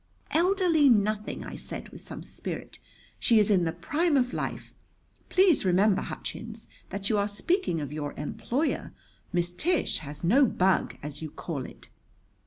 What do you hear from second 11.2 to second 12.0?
you call it."